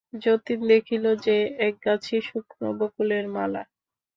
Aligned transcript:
যতীন 0.23 0.59
দেখিল, 0.67 1.05
সে 1.23 1.35
একগাছি 1.67 2.15
শুকনো 2.21 2.67
বকুলের 2.79 3.25
মালা। 3.35 3.63